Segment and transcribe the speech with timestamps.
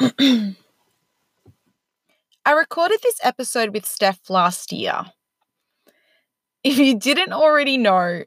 [0.18, 0.54] I
[2.46, 5.04] recorded this episode with Steph last year.
[6.64, 8.22] If you didn't already know,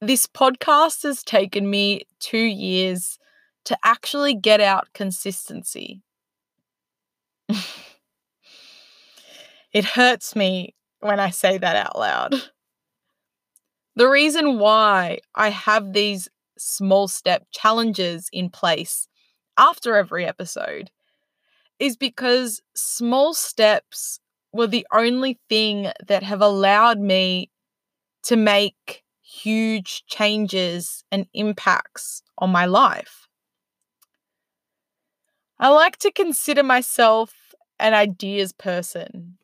[0.00, 3.18] this podcast has taken me two years
[3.64, 6.02] to actually get out consistency.
[9.72, 12.36] it hurts me when I say that out loud.
[13.96, 19.08] The reason why I have these small step challenges in place
[19.56, 20.92] after every episode
[21.78, 24.20] is because small steps
[24.52, 27.50] were the only thing that have allowed me
[28.24, 33.28] to make huge changes and impacts on my life.
[35.58, 37.34] I like to consider myself
[37.78, 39.38] an ideas person,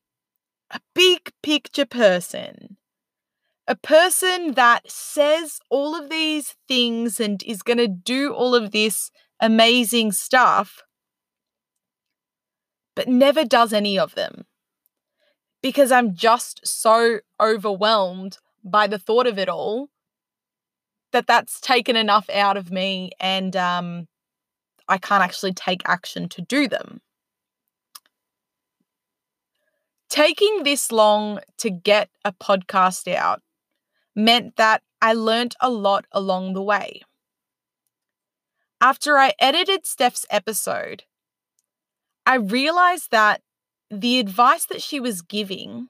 [0.71, 2.77] a big picture person,
[3.67, 8.71] a person that says all of these things and is going to do all of
[8.71, 10.84] this amazing stuff,
[12.95, 14.45] but never does any of them
[15.63, 19.89] because I'm just so overwhelmed by the thought of it all
[21.13, 24.09] that that's taken enough out of me and um,
[24.89, 27.01] I can't actually take action to do them.
[30.11, 33.41] Taking this long to get a podcast out
[34.15, 37.03] meant that I learned a lot along the way.
[38.81, 41.05] After I edited Steph's episode,
[42.27, 43.41] I realized that
[43.91, 45.89] the advice that she was giving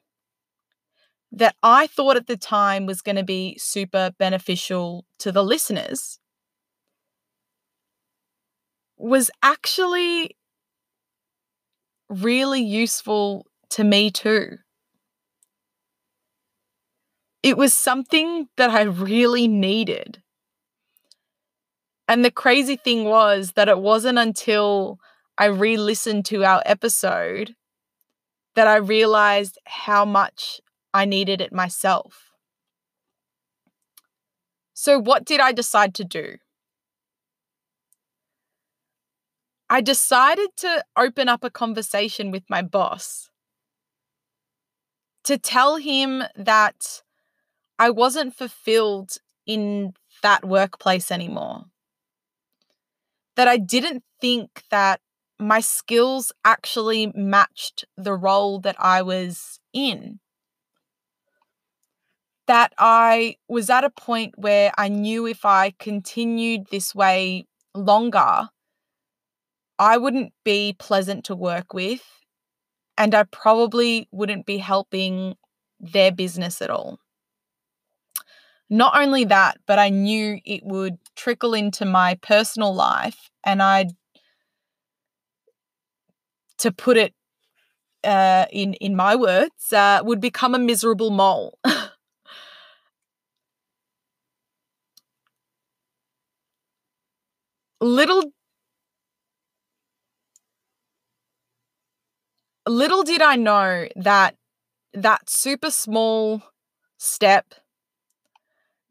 [1.33, 6.19] that I thought at the time was going to be super beneficial to the listeners
[8.97, 10.37] was actually
[12.09, 14.59] really useful to me too.
[17.45, 20.21] It was something that I really needed.
[22.09, 24.99] And the crazy thing was that it wasn't until
[25.37, 27.57] I re listened to our episode
[28.55, 30.61] that I realized how much
[30.93, 32.31] I needed it myself.
[34.75, 36.37] So, what did I decide to do?
[39.69, 43.31] I decided to open up a conversation with my boss
[45.25, 47.03] to tell him that
[47.79, 49.17] I wasn't fulfilled
[49.47, 51.65] in that workplace anymore
[53.37, 55.01] that I didn't think that
[55.39, 60.21] my skills actually matched the role that I was in.
[62.47, 68.51] That I was at a point where I knew if I continued this way longer,
[69.79, 72.03] I wouldn't be pleasant to work with,
[72.97, 75.37] and I probably wouldn't be helping
[75.81, 76.99] their business at all.
[78.71, 83.93] Not only that, but I knew it would trickle into my personal life and I'd
[86.59, 87.15] to put it
[88.05, 91.59] uh, in in my words, uh, would become a miserable mole.
[97.81, 98.33] little
[102.67, 104.37] little did I know that
[104.95, 106.43] that super small
[106.99, 107.55] step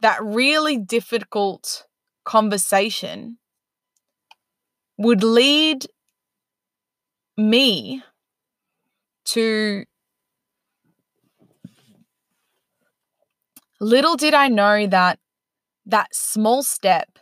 [0.02, 1.86] that really difficult
[2.26, 3.38] conversation
[4.98, 5.86] would lead
[7.38, 8.04] me
[9.26, 9.86] to
[13.80, 15.20] little did I know that
[15.86, 17.20] that small step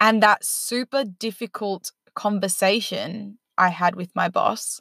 [0.00, 4.80] and that super difficult conversation I had with my boss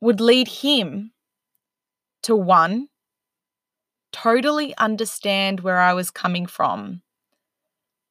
[0.00, 1.12] would lead him
[2.22, 2.88] to one,
[4.12, 7.02] totally understand where I was coming from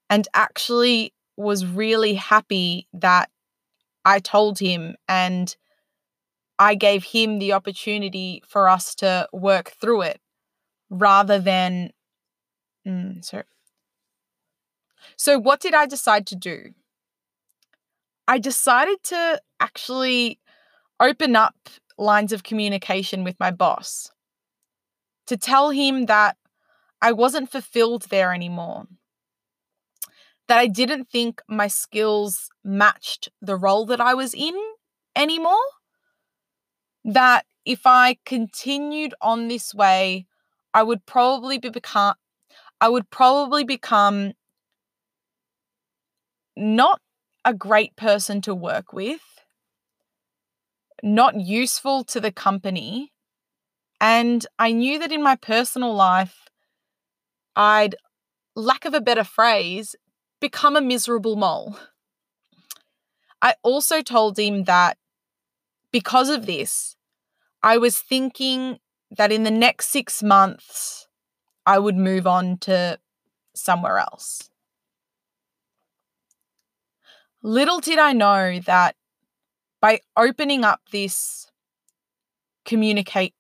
[0.10, 3.30] and actually was really happy that
[4.08, 5.54] I told him and
[6.58, 10.22] I gave him the opportunity for us to work through it
[10.90, 11.92] rather than.
[12.88, 13.44] Mm, sorry.
[15.18, 16.70] So, what did I decide to do?
[18.30, 20.40] I decided to actually
[21.02, 21.56] open up
[21.98, 24.12] lines of communication with my boss
[25.26, 26.38] to tell him that
[27.02, 28.88] I wasn't fulfilled there anymore,
[30.48, 34.56] that I didn't think my skills matched the role that I was in
[35.16, 35.58] anymore,
[37.04, 40.26] that if I continued on this way,
[40.74, 42.16] I would probably be become
[42.80, 44.34] I would probably become
[46.56, 47.02] not
[47.44, 49.22] a great person to work with,
[51.04, 53.12] not useful to the company,
[54.00, 56.50] and I knew that in my personal life,
[57.56, 57.96] I'd,
[58.56, 59.96] lack of a better phrase,
[60.40, 61.78] become a miserable mole.
[63.42, 64.98] I also told him that
[65.92, 66.96] because of this,
[67.64, 68.80] I was thinking
[69.12, 71.08] that in the next six months,
[71.66, 73.00] I would move on to
[73.56, 74.50] somewhere else.
[77.44, 78.96] Little did I know that
[79.80, 81.50] by opening up this
[82.66, 83.36] communicate,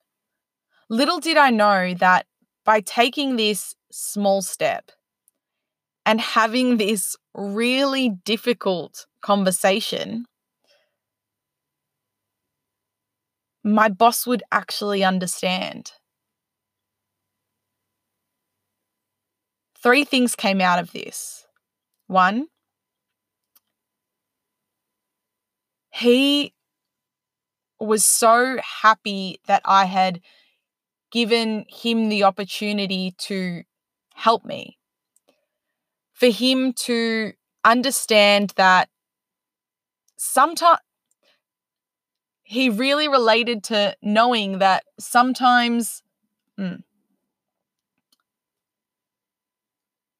[0.89, 2.25] little did I know that
[2.63, 4.91] by taking this small step
[6.07, 10.25] and having this really difficult conversation,
[13.61, 15.91] my boss would actually understand.
[19.83, 21.45] Three things came out of this.
[22.07, 22.47] One,
[25.91, 26.53] he
[27.81, 30.21] was so happy that I had
[31.11, 33.63] given him the opportunity to
[34.15, 34.76] help me.
[36.17, 37.33] For him to
[37.63, 38.89] understand that
[40.17, 40.79] sometimes
[42.41, 46.01] he really related to knowing that sometimes
[46.59, 46.81] mm,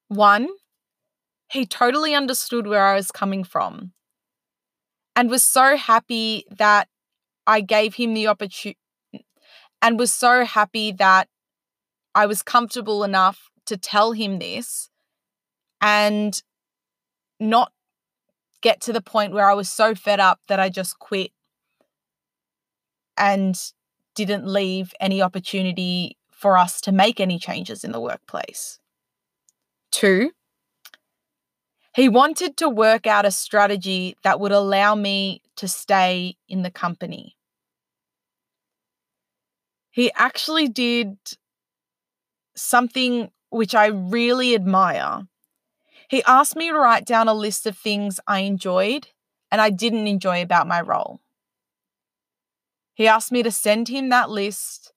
[0.07, 0.49] one
[1.49, 3.93] he totally understood where I was coming from
[5.15, 6.89] and was so happy that
[7.47, 8.77] I gave him the opportunity
[9.81, 11.27] and was so happy that
[12.13, 14.91] I was comfortable enough to tell him this
[15.81, 16.41] and
[17.39, 17.71] not
[18.61, 21.31] get to the point where I was so fed up that I just quit
[23.15, 23.55] and
[24.15, 28.79] didn't leave any opportunity for us to make any changes in the workplace.
[29.91, 30.31] Two,
[31.95, 36.69] he wanted to work out a strategy that would allow me to stay in the
[36.69, 37.35] company.
[39.89, 41.17] He actually did
[42.55, 45.23] something which I really admire.
[46.07, 49.09] He asked me to write down a list of things I enjoyed
[49.51, 51.19] and I didn't enjoy about my role.
[52.93, 54.91] He asked me to send him that list,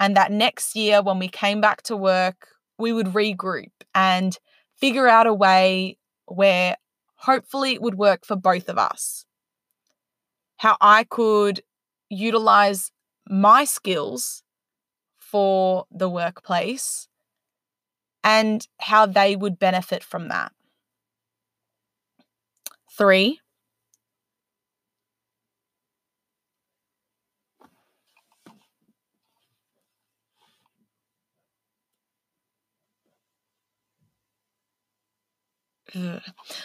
[0.00, 4.36] and that next year, when we came back to work, we would regroup and
[4.76, 5.96] figure out a way
[6.26, 6.76] where
[7.16, 9.26] hopefully it would work for both of us.
[10.56, 11.60] How I could
[12.08, 12.90] utilize
[13.28, 14.42] my skills
[15.18, 17.06] for the workplace
[18.22, 20.52] and how they would benefit from that.
[22.90, 23.40] Three,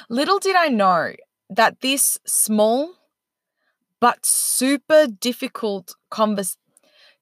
[0.10, 1.14] Little did I know
[1.50, 2.94] that this small
[4.00, 6.58] but super difficult convers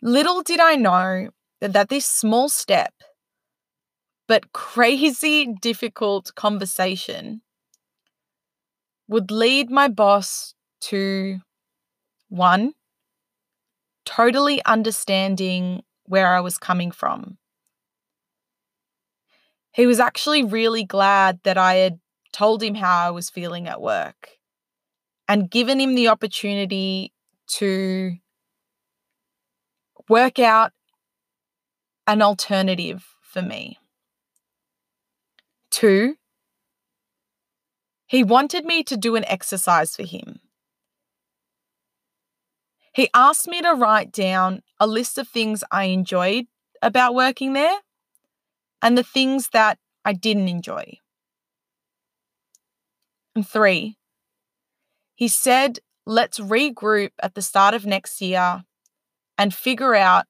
[0.02, 1.30] little did I know
[1.62, 2.94] that, that this small step
[4.28, 7.42] but crazy difficult conversation
[9.08, 11.40] would lead my boss to
[12.30, 12.74] one
[14.06, 17.38] totally understanding where I was coming from
[19.74, 22.00] he was actually really glad that I had
[22.32, 24.30] told him how I was feeling at work
[25.28, 27.12] and given him the opportunity
[27.48, 28.14] to
[30.08, 30.72] work out
[32.06, 33.80] an alternative for me.
[35.74, 36.18] Two,
[38.06, 40.40] he wanted me to do an exercise for him.
[42.94, 46.46] He asked me to write down a list of things I enjoyed
[46.84, 47.80] about working there
[48.84, 51.00] and the things that I didn't enjoy.
[53.36, 53.98] And three,
[55.16, 58.64] he said, let's regroup at the start of next year
[59.40, 60.26] and figure out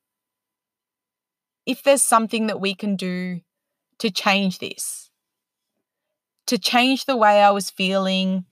[1.65, 3.41] if there's something that we can do
[3.99, 5.09] to change this,
[6.47, 8.45] to change the way I was feeling,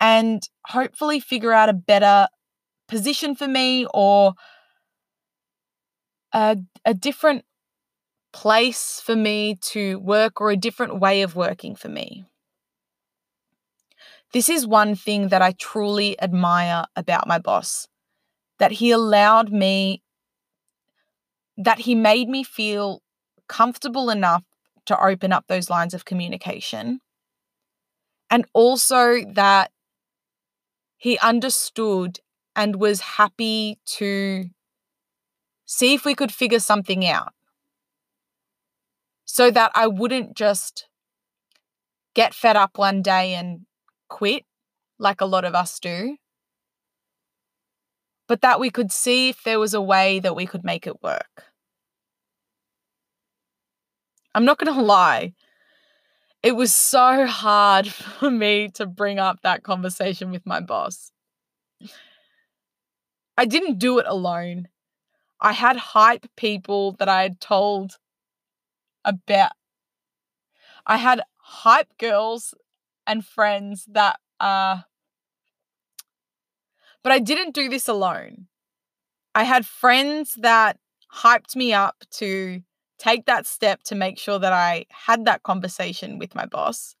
[0.00, 2.28] and hopefully figure out a better
[2.86, 4.34] position for me or
[6.32, 7.44] a, a different
[8.32, 12.24] place for me to work or a different way of working for me.
[14.32, 17.88] This is one thing that I truly admire about my boss
[18.58, 20.02] that he allowed me,
[21.56, 23.02] that he made me feel
[23.48, 24.44] comfortable enough
[24.86, 27.00] to open up those lines of communication.
[28.30, 29.70] And also that
[30.96, 32.18] he understood
[32.54, 34.50] and was happy to
[35.64, 37.32] see if we could figure something out
[39.24, 40.88] so that I wouldn't just
[42.14, 43.60] get fed up one day and
[44.08, 44.44] quit
[44.98, 46.16] like a lot of us do,
[48.26, 51.02] but that we could see if there was a way that we could make it
[51.02, 51.44] work.
[54.34, 55.34] I'm not going to lie.
[56.42, 61.12] It was so hard for me to bring up that conversation with my boss.
[63.36, 64.68] I didn't do it alone.
[65.40, 67.98] I had hype people that I had told
[69.04, 69.52] about.
[70.86, 72.54] I had hype girls
[73.06, 74.80] and friends that uh
[77.02, 78.48] but I didn't do this alone.
[79.34, 80.78] I had friends that
[81.12, 82.60] hyped me up to
[82.98, 86.96] take that step to make sure that I had that conversation with my boss.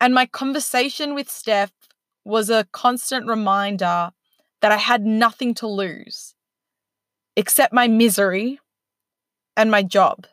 [0.00, 1.72] And my conversation with Steph
[2.24, 4.10] was a constant reminder
[4.60, 6.34] that I had nothing to lose
[7.36, 8.58] except my misery
[9.56, 10.26] and my job,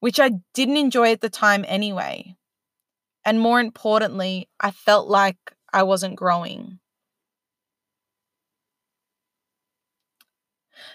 [0.00, 2.36] which I didn't enjoy at the time anyway.
[3.24, 5.36] And more importantly, I felt like
[5.72, 6.80] I wasn't growing.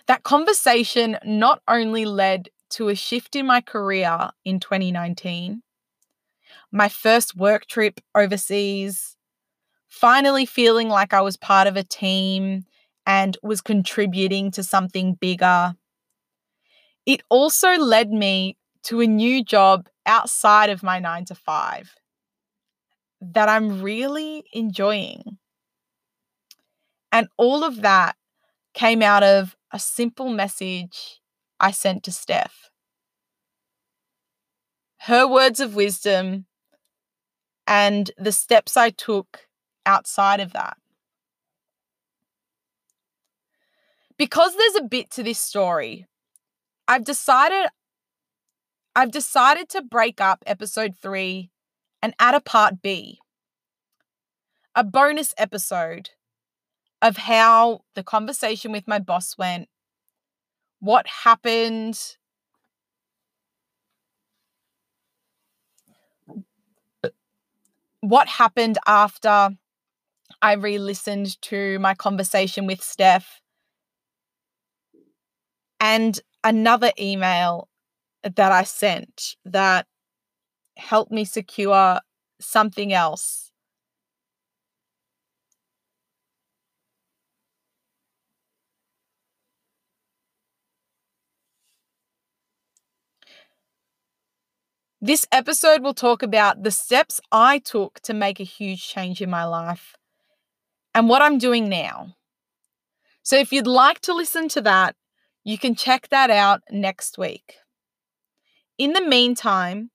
[0.08, 5.64] That conversation not only led to a shift in my career in 2019,
[6.72, 9.18] my first work trip overseas,
[9.88, 12.66] finally feeling like I was part of a team
[13.06, 15.76] and was contributing to something bigger.
[17.06, 21.96] It also led me to a new job outside of my nine to five
[23.22, 25.38] that I'm really enjoying.
[27.12, 28.16] And all of that
[28.74, 31.20] came out of a simple message
[31.60, 32.70] I sent to Steph.
[35.00, 36.46] Her words of wisdom
[37.67, 39.50] and the steps I took
[39.86, 40.77] outside of that.
[44.17, 46.05] Because there's a bit to this story,
[46.88, 47.67] I've decided
[48.96, 51.51] I've decided to break up episode 3
[52.01, 53.20] and add a part B.
[54.74, 56.12] A bonus episode
[57.06, 59.70] of how the conversation with my boss went,
[60.80, 62.00] what happened,
[68.02, 69.52] what happened after
[70.42, 73.40] I re listened to my conversation with Steph,
[75.80, 77.70] and another email
[78.24, 79.86] that I sent that
[80.76, 82.00] helped me secure
[82.42, 83.45] something else
[95.06, 99.30] This episode will talk about the steps I took to make a huge change in
[99.30, 99.96] my life
[100.96, 102.16] and what I'm doing now.
[103.22, 104.96] So, if you'd like to listen to that,
[105.44, 107.58] you can check that out next week.
[108.80, 109.92] In the meantime,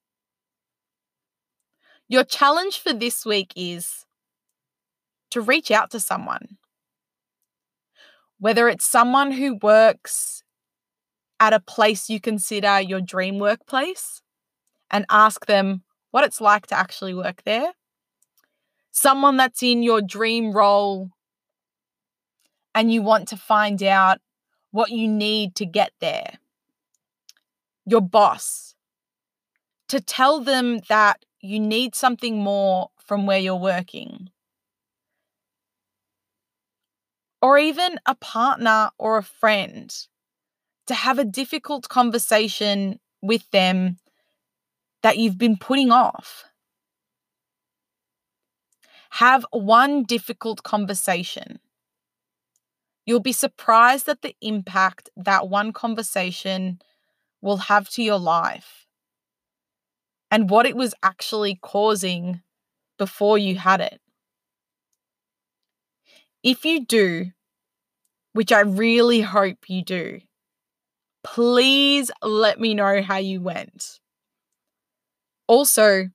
[2.06, 4.06] your challenge for this week is
[5.32, 6.56] to reach out to someone.
[8.38, 10.44] Whether it's someone who works
[11.40, 14.22] at a place you consider your dream workplace,
[14.90, 17.72] and ask them what it's like to actually work there.
[18.90, 21.10] Someone that's in your dream role
[22.74, 24.18] and you want to find out
[24.70, 26.38] what you need to get there.
[27.86, 28.74] Your boss.
[29.88, 34.30] To tell them that you need something more from where you're working.
[37.42, 39.94] Or even a partner or a friend.
[40.86, 43.98] To have a difficult conversation with them
[45.02, 46.44] that you've been putting off.
[49.10, 51.58] Have one difficult conversation.
[53.06, 56.80] You'll be surprised at the impact that one conversation
[57.40, 58.86] will have to your life
[60.30, 62.42] and what it was actually causing
[62.98, 64.00] before you had it.
[66.42, 67.32] If you do,
[68.32, 70.20] which I really hope you do,
[71.24, 74.00] please let me know how you went.
[75.50, 76.10] Also,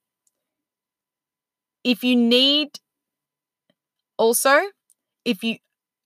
[1.84, 2.80] if you need,
[4.16, 4.62] also,
[5.26, 5.58] if you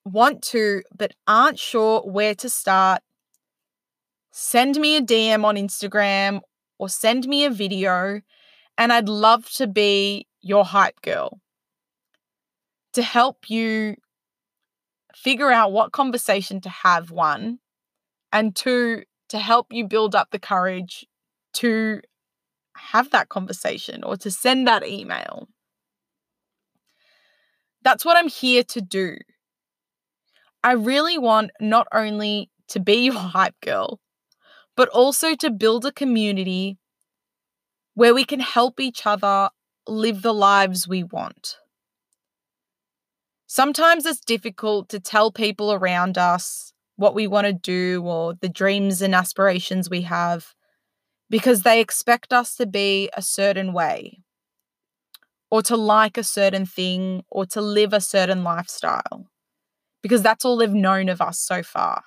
[0.04, 3.04] want to but aren't sure where to start,
[4.32, 6.42] send me a DM on Instagram
[6.80, 8.22] or send me a video,
[8.80, 11.40] and I'd love to be your hype girl
[12.94, 13.98] to help you
[15.14, 17.60] figure out what conversation to have, one,
[18.34, 21.06] and two, to help you build up the courage
[21.54, 22.02] to
[22.80, 25.48] have that conversation or to send that email.
[27.84, 29.18] That's what I'm here to do.
[30.64, 34.00] I really want not only to be your hype girl,
[34.76, 36.78] but also to build a community
[37.94, 39.50] where we can help each other
[39.88, 41.58] live the lives we want.
[43.48, 48.50] Sometimes it's difficult to tell people around us what we want to do or the
[48.50, 50.54] dreams and aspirations we have
[51.30, 54.24] because they expect us to be a certain way
[55.52, 59.28] or to like a certain thing or to live a certain lifestyle
[60.02, 62.04] because that's all they've known of us so far.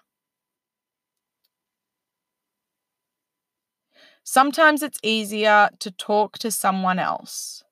[4.25, 7.65] Sometimes it's easier to talk to someone else.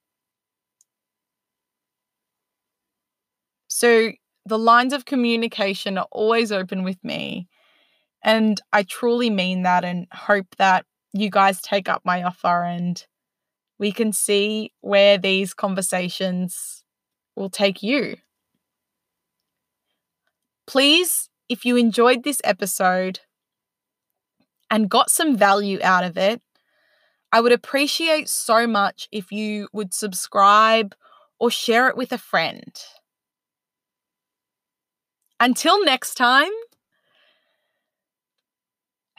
[3.69, 4.13] So
[4.45, 7.49] the lines of communication are always open with me.
[8.23, 13.05] And I truly mean that and hope that you guys take up my offer and
[13.79, 16.85] we can see where these conversations
[17.35, 18.17] will take you.
[20.67, 23.21] Please, if you enjoyed this episode
[24.71, 26.41] and got some value out of it,
[27.33, 30.95] I would appreciate so much if you would subscribe
[31.39, 32.73] or share it with a friend.
[35.41, 36.51] Until next time,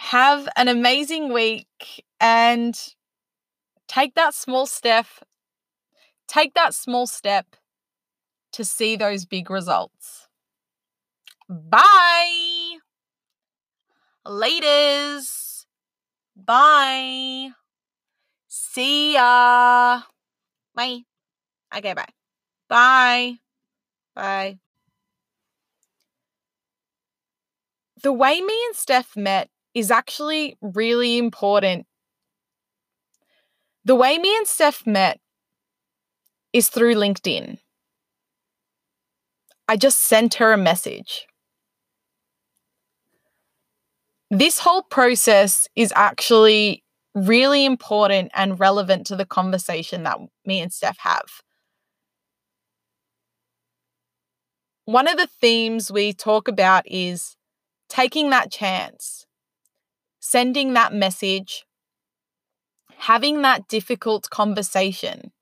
[0.01, 2.75] have an amazing week and
[3.87, 5.05] take that small step.
[6.27, 7.55] Take that small step
[8.53, 10.27] to see those big results.
[11.47, 12.77] Bye.
[14.25, 15.65] Laters.
[16.35, 17.51] Bye.
[18.47, 20.01] See ya.
[20.73, 21.01] Bye.
[21.77, 22.13] Okay, bye.
[22.67, 23.35] Bye.
[24.15, 24.57] Bye.
[28.01, 31.85] The way me and Steph met is actually really important.
[33.85, 35.19] The way me and Steph met
[36.53, 37.57] is through LinkedIn.
[39.67, 41.25] I just sent her a message.
[44.29, 50.71] This whole process is actually really important and relevant to the conversation that me and
[50.71, 51.41] Steph have.
[54.85, 57.35] One of the themes we talk about is
[57.89, 59.25] taking that chance,
[60.31, 61.65] sending that message,
[62.99, 65.33] having that difficult conversation.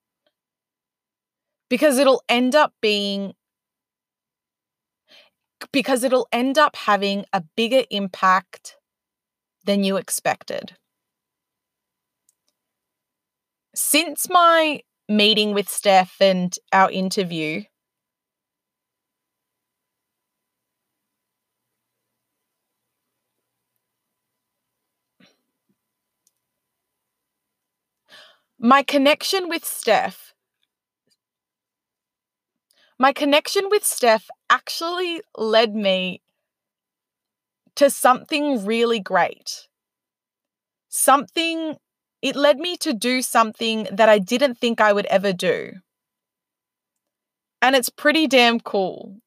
[1.69, 3.34] Because it'll end up being,
[5.71, 8.78] because it'll end up having a bigger impact
[9.65, 10.75] than you expected.
[13.75, 17.62] Since my meeting with Steph and our interview,
[28.60, 30.34] my connection with Steph,
[33.00, 36.22] my connection with Steph actually led me
[37.76, 39.69] to something really great.
[40.89, 41.78] Something,
[42.22, 45.72] it led me to do something that I didn't think I would ever do.
[47.62, 49.19] And it's pretty damn cool.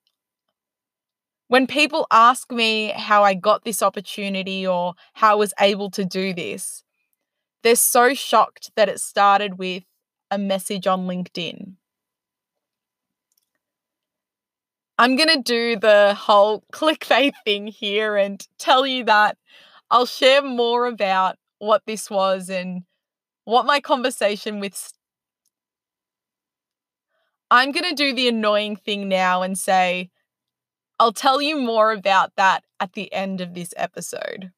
[1.49, 6.05] When people ask me how I got this opportunity or how I was able to
[6.05, 6.83] do this,
[7.62, 9.85] they're so shocked that it started with
[10.31, 11.75] a message on LinkedIn.
[14.98, 19.37] I'm going to do the whole clickbait thing here and tell you that
[19.90, 22.83] I'll share more about what this was and
[23.44, 24.92] what my conversation with.
[27.51, 30.11] I'm going to do the annoying thing now and say,
[30.98, 34.53] I'll tell you more about that at the end of this episode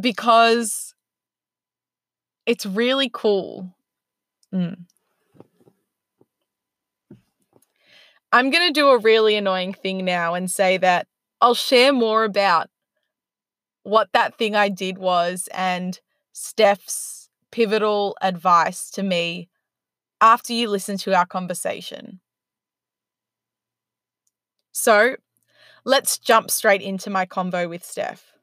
[0.00, 0.94] because
[2.46, 3.74] it's really cool.
[4.52, 4.86] Mm.
[8.32, 11.06] I'm going to do a really annoying thing now and say that
[11.40, 12.68] I'll share more about
[13.84, 16.00] what that thing I did was and
[16.32, 19.48] Steph's pivotal advice to me
[20.20, 22.20] after you listen to our conversation.
[24.72, 25.16] So
[25.84, 28.33] let's jump straight into my convo with Steph.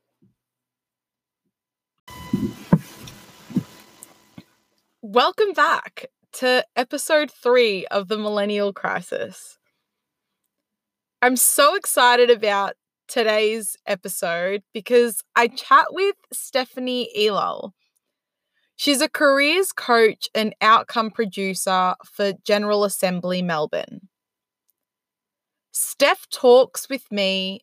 [5.03, 9.57] Welcome back to episode three of the Millennial Crisis.
[11.23, 12.73] I'm so excited about
[13.07, 17.71] today's episode because I chat with Stephanie Elul.
[18.75, 24.07] She's a careers coach and outcome producer for General Assembly Melbourne.
[25.71, 27.61] Steph talks with me,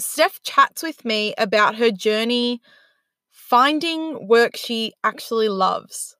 [0.00, 2.60] Steph chats with me about her journey
[3.30, 6.16] finding work she actually loves.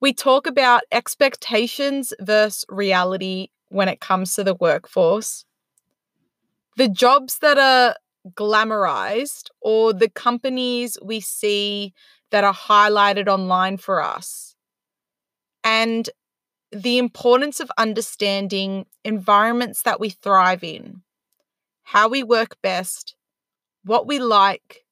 [0.00, 5.44] We talk about expectations versus reality when it comes to the workforce,
[6.76, 7.96] the jobs that are
[8.34, 11.92] glamorized or the companies we see
[12.30, 14.54] that are highlighted online for us,
[15.64, 16.08] and
[16.70, 21.02] the importance of understanding environments that we thrive in,
[21.82, 23.16] how we work best,
[23.84, 24.84] what we like,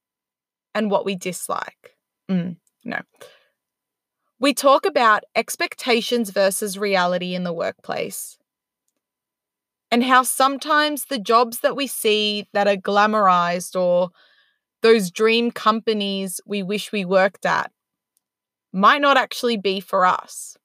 [0.75, 1.97] and what we dislike.
[2.31, 3.01] Mm, no.
[4.39, 8.37] We talk about expectations versus reality in the workplace
[9.91, 14.11] and how sometimes the jobs that we see that are glamorized or
[14.83, 17.71] those dream companies we wish we worked at
[18.73, 20.59] might not actually be for us.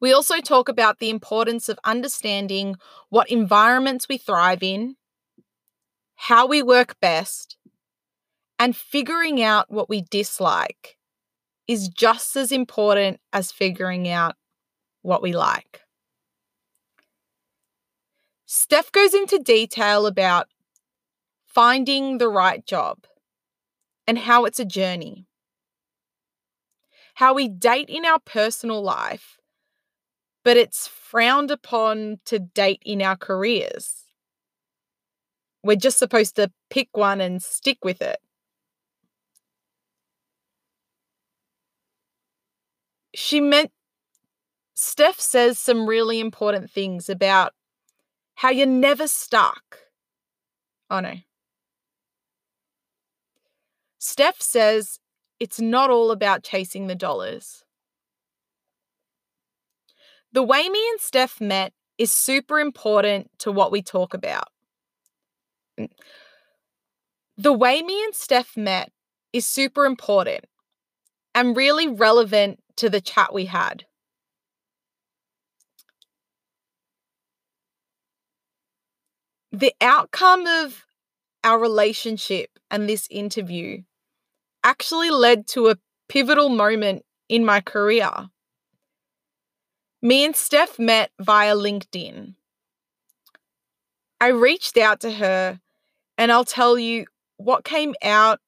[0.00, 2.76] We also talk about the importance of understanding
[3.10, 4.96] what environments we thrive in,
[6.14, 7.58] how we work best,
[8.58, 10.97] and figuring out what we dislike
[11.68, 14.34] is just as important as figuring out
[15.02, 15.82] what we like.
[18.46, 20.48] Steph goes into detail about
[21.46, 23.04] finding the right job
[24.06, 25.26] and how it's a journey.
[27.16, 29.38] How we date in our personal life,
[30.44, 34.04] but it's frowned upon to date in our careers.
[35.62, 38.18] We're just supposed to pick one and stick with it.
[43.20, 43.72] She meant,
[44.74, 47.52] Steph says some really important things about
[48.36, 49.78] how you're never stuck.
[50.88, 51.14] Oh no.
[53.98, 55.00] Steph says
[55.40, 57.64] it's not all about chasing the dollars.
[60.30, 64.46] The way me and Steph met is super important to what we talk about.
[67.36, 68.92] The way me and Steph met
[69.32, 70.44] is super important
[71.34, 73.84] and really relevant to the chat we had.
[79.52, 80.84] The outcome of
[81.42, 83.82] our relationship and this interview
[84.62, 88.10] actually led to a pivotal moment in my career.
[90.00, 92.34] Me and Steph met via LinkedIn.
[94.20, 95.60] I reached out to her,
[96.16, 98.40] and I'll tell you what came out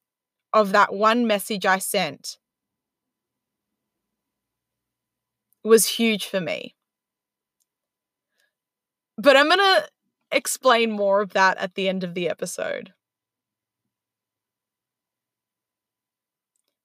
[0.53, 2.40] of that one message I sent
[5.65, 6.75] was huge for me.
[9.19, 9.89] But I'm going to
[10.33, 12.93] explain more of that at the end of the episode.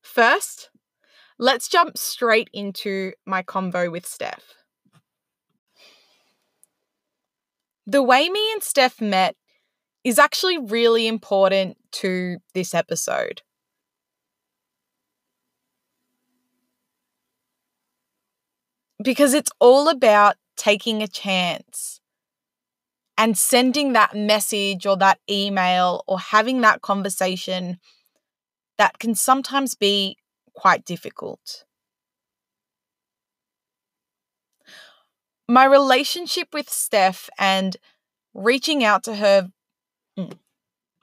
[0.02, 0.70] First,
[1.40, 4.44] let's jump straight into my convo with Steph.
[7.88, 9.36] The way me and Steph met
[10.04, 13.42] is actually really important to this episode.
[19.04, 22.00] Because it's all about taking a chance
[23.18, 27.80] and sending that message or that email or having that conversation
[28.78, 30.18] that can sometimes be
[30.54, 31.66] quite difficult.
[35.48, 37.78] My relationship with Steph and
[38.34, 39.50] reaching out to her.
[40.18, 40.38] Mm,